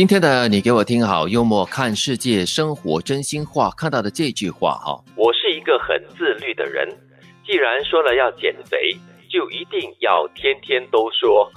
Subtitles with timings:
[0.00, 6.88] 今天的你给我听好，幽默看世界，生活真心话，看到的这句话哈，我是一个很自律的人，
[7.44, 8.96] 既然说了要减肥。
[9.30, 11.48] 就一定要天天都说，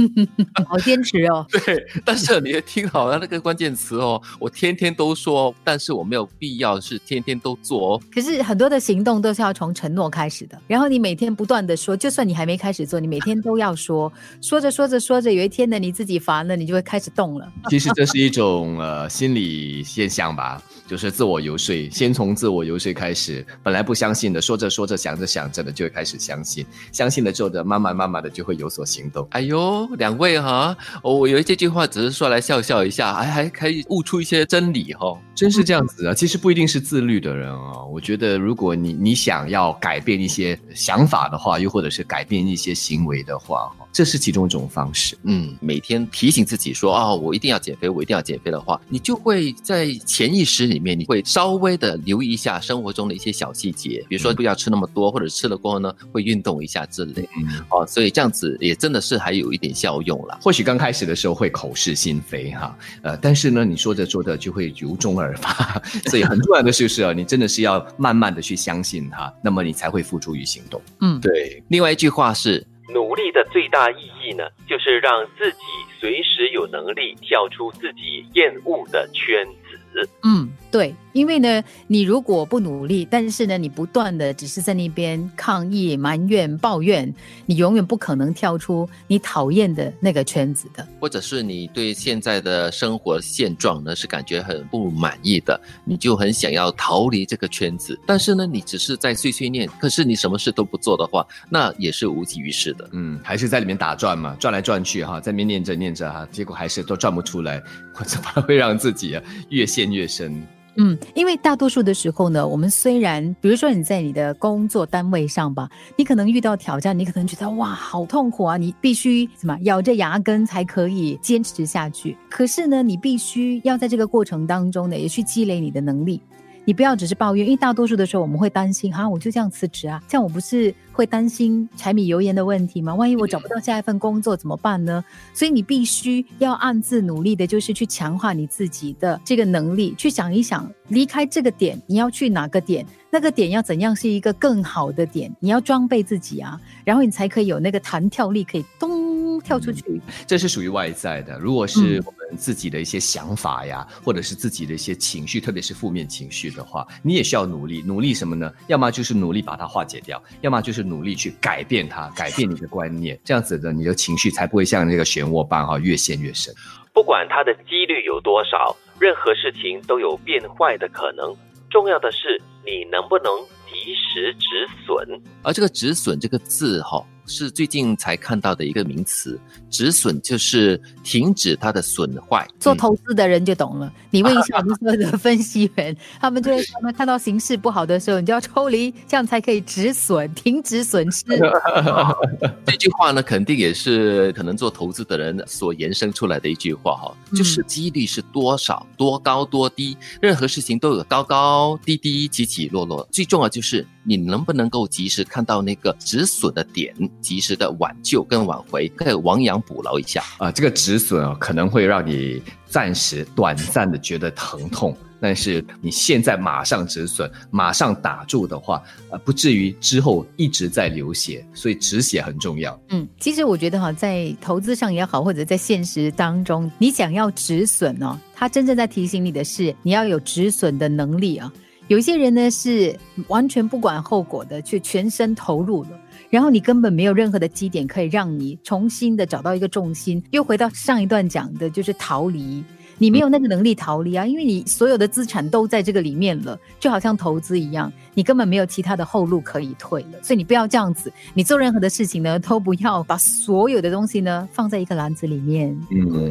[0.66, 1.46] 好坚持哦。
[1.64, 8.02] 对，但是你听好了那个关键词哦，我天天都说，但是我没有必要是天天都做哦。
[8.12, 17.52] 可是很多的行动都是要从承诺开始的，然后你每天不断的说，就算你还没开始做，你每天都要说，说着说着说着，有一天呢，你自己烦了，你就会开始动了。
[17.68, 20.62] 其实这是一种呃心理现象吧。
[20.88, 23.46] 就是自我游说，先从自我游说开始。
[23.62, 26.66] 本来不相信的，说着说着，想着想着的，就会开始相信。
[26.90, 29.26] 相信了之后的，慢慢慢慢的就会有所行动。
[29.30, 35.18] 哎呦，两位哈，我以为这句话只是说来笑笑一下，还还可以悟出一些真理哈。
[35.34, 36.12] 真是这样子啊！
[36.12, 37.82] 其实不一定是自律的人啊。
[37.90, 45.16] 我觉得，如果你你想要改变一些想法的话，又或者是改变一些行为的话，这是其中一种方式。
[45.22, 50.78] 嗯，每天提醒自己说啊，我一定要减肥，我一定要减肥的话，你就会在潜意识里。
[50.78, 57.28] 面你会稍微的留意一下生活中的一些小细节，比如说不要吃那么多，或者吃了过后呢会运动一下之类，
[57.70, 60.38] 哦，所以这样子也真的是还有一点效用了。
[60.42, 70.80] 或许刚开始的时候会口是心非哈，呃，但是呢你说着说着就会由衷而发， 所以很重要的就是啊，你真的是要慢慢的去相信它，那么你才会付诸于行动。
[71.00, 71.62] 嗯，对。
[71.68, 75.58] 另外一句话是，努力的最大意义呢，就是让自己
[76.00, 80.08] 随时有能力跳出自己厌恶的圈子。
[80.22, 80.48] 嗯。
[80.70, 87.12] 对，因为呢，你如果不努力，但是呢，你不断的只是在那边抗议、埋怨、抱怨，
[87.46, 90.86] 你永远不可能跳出你讨厌的那个圈子的。
[91.00, 97.98] 或者是你对现在的生活现状呢是感觉很不满意的，你就很想要逃离这个圈子。
[98.06, 102.88] 但是呢，你只是在碎碎念，可是你什么事都不做的话，那也是无济于事的。
[102.92, 107.62] 嗯，还是在里面打转嘛，转来转去哈，在里面念着念着哈，结果还是都转不出来，
[108.04, 110.46] 怎么会让自己啊越陷越深？
[110.76, 122.16] 嗯，因为大多数的时候呢，我们虽然，比如说你在你的工作单位上吧，你可能遇到挑战，你可能觉得哇，好痛苦啊，你必须什么咬着牙根才可以坚持下去。
[122.30, 126.20] 可是呢，你必须要在这个过程当中呢，也去积累你的能力。
[126.64, 132.94] 你不要只是抱怨，因为大多数的时候我们会担心，啊，我就这样辞职啊，这样我不是会担心柴米油盐的问题吗？
[132.94, 135.02] 万一我找不到下一份工作怎么办呢？
[135.32, 149.09] 所以你必须要暗自努力的，就是去强化你自己的这个能力，去想一想，离开这个点你要去哪个点，那个点要怎样是一个更好的点，你要装备自己啊，然后你才可以有那个弹跳力，可以咚
[149.40, 150.00] 跳出去。
[150.26, 152.20] 这是属于外在的，如果是我们。
[152.38, 157.82] 自己的一些想法呀，或者是自己的一些情绪，特别是负面情绪的话，你也需要努力。
[157.84, 158.48] 努力什么呢？
[158.68, 163.18] 要么就是努力把它化解掉，要么就是努力去改变它，改变你的观念。
[163.24, 166.54] 这样子的，你的情绪才不会像那个漩涡般哈越陷越深。
[166.92, 171.34] 不管它的几率有多少，任何事情都有变坏的可能。
[171.68, 173.26] 重要的是你能不能
[173.66, 175.20] 及时止损。
[175.42, 177.04] 而这个止损这个字哈。
[177.30, 182.46] 是最近才看到的一个名词，止损就是停止它的损坏。
[182.58, 183.90] 做投资的人就懂了。
[184.10, 191.24] 你问一下我们所有的分析员，他们就会他们看到形势不好的时候，你就要抽离，这样才可以止损，停止损失。
[192.66, 206.94] 这句话呢，肯定也是可能做投资的人所延伸出来的一句话哈，就是几率是多少，多高多低，任何事情都有高高低低、起起落落，最重要就是你能不能够及时看到那个止损的点。
[207.20, 210.50] 及时的挽救跟挽回，可以亡羊补牢一下啊！
[210.50, 222.78] 这个止损啊，可能会让你暂时、短暂的觉得疼痛，但是你现在马上止损，马上打住的话，呃，不至于之后一直在流血，所以止血很重要。
[222.88, 231.52] 嗯，其实我觉得哈，在投资上也好，或者在现实当中，你想要止损哦，它真正在提醒你的是，你要有止损的能力啊。
[231.90, 232.96] 有一些人呢，是
[233.26, 236.00] 完全不管后果的，却全身投入了。
[236.28, 242.62] 然后你根本没有任何的基点可以让你重新的找到一个重心，又回到上一段讲的，就是逃离。
[243.00, 250.22] 你没有那个能力逃离啊，因为你所有的资产都在这个里面了，就好像投资一样，你根本没有其他的后路可以退了。
[250.22, 255.74] 所以你不要这样子，你做任何的事情呢，都不要把所有的东西呢放在一个篮子里面。
[255.90, 256.30] 嗯，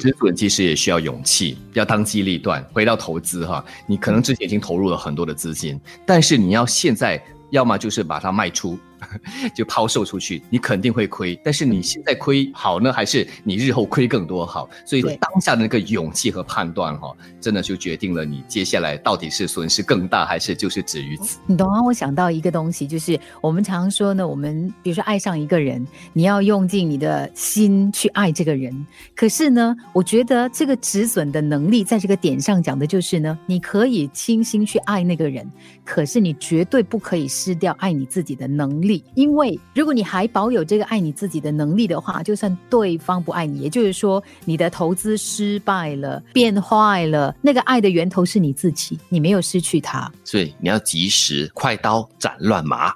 [0.00, 2.64] 止损其实也需要勇气，要当机立断。
[2.72, 8.78] 回到投资哈，你可能之前已经投入了很多的资金，但是你要现在要么就是把它卖出。
[9.54, 11.38] 就抛售出去，你肯定会亏。
[11.44, 14.68] 但是你现在亏好呢，还是你日后亏更多好？
[14.84, 21.38] 所以当下的那个勇气和判断哈、真的就决定了你接下来到底是损失更大，还是就是止于此。
[21.46, 21.82] 你懂吗？
[21.82, 28.86] 我想到一个东西，就是我们常说呢，我们比如说爱上一个人，你要用尽你的心去爱这个人。
[29.14, 35.50] 可是呢，我觉得这个止损的能力，在这个点上讲的就是呢，你可以倾心去爱那个人，
[35.84, 38.85] 可是你绝对不可以失掉爱你自己的能力。
[39.14, 50.10] 因为如果你还保有这个爱你自己的能力的话，就算对方不爱你，也就是说你的投资失败了、变坏了，那个爱的源头是你自己，你没有失去它。
[50.24, 52.94] 所以你要及时快刀斩乱麻。